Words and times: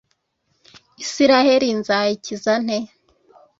israheli 1.03 1.69
nzayikiza 1.79 2.53
nte 2.63 2.77